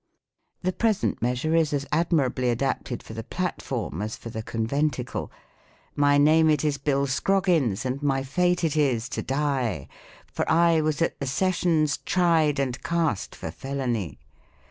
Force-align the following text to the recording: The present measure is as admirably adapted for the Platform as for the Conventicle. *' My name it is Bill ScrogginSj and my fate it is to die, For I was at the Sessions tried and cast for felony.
The 0.63 0.73
present 0.73 1.21
measure 1.21 1.53
is 1.55 1.73
as 1.73 1.85
admirably 1.91 2.49
adapted 2.49 3.03
for 3.03 3.13
the 3.13 3.23
Platform 3.23 4.01
as 4.01 4.15
for 4.17 4.31
the 4.31 4.41
Conventicle. 4.41 5.29
*' 5.67 5.95
My 6.05 6.17
name 6.17 6.49
it 6.49 6.65
is 6.65 6.79
Bill 6.79 7.05
ScrogginSj 7.05 7.85
and 7.85 8.01
my 8.01 8.23
fate 8.23 8.63
it 8.63 8.75
is 8.75 9.07
to 9.09 9.21
die, 9.21 9.87
For 10.25 10.49
I 10.51 10.81
was 10.81 11.03
at 11.03 11.19
the 11.19 11.27
Sessions 11.27 11.97
tried 11.99 12.57
and 12.57 12.81
cast 12.81 13.35
for 13.35 13.51
felony. 13.51 14.17